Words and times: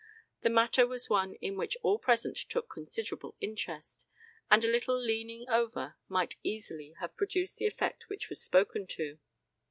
The 0.41 0.49
matter 0.49 0.87
was 0.87 1.11
one 1.11 1.35
in 1.41 1.57
which 1.57 1.77
all 1.83 1.99
present 1.99 2.35
took 2.35 2.67
considerable 2.71 3.35
interest, 3.39 4.07
and 4.49 4.65
a 4.65 4.67
little 4.67 4.99
leaning 4.99 5.47
over 5.47 5.95
might 6.09 6.37
easily 6.41 6.95
have 7.01 7.15
produced 7.15 7.57
the 7.57 7.67
effect 7.67 8.09
which 8.09 8.27
was 8.27 8.41
spoken 8.41 8.87
to. 8.87 9.19